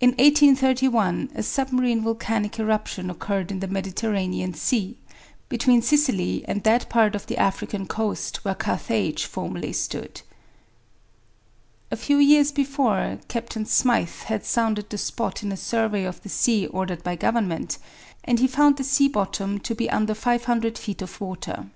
[0.00, 4.96] In 1831, a submarine volcanic eruption occurred in the Mediterranean Sea,
[5.50, 10.22] between Sicily and that part of the African coast where Carthage formerly stood.
[11.90, 16.30] A few years before, Captain Smyth had sounded the spot in a survey of the
[16.30, 17.76] sea ordered by Government,
[18.24, 21.66] and he found the sea bottom to be under 500 feet of water.